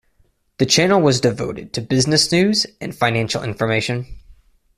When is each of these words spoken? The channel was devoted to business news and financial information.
The 0.57 0.65
channel 0.65 0.99
was 0.99 1.21
devoted 1.21 1.73
to 1.73 1.81
business 1.81 2.31
news 2.31 2.65
and 2.81 2.95
financial 2.95 3.43
information. 3.43 4.07